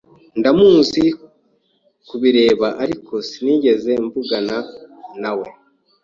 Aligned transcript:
Ndamuzi 0.39 1.05
kubireba, 2.07 2.67
ariko 2.83 3.13
sinigeze 3.27 3.91
mvugana 4.05 4.57
nawe. 5.21 5.47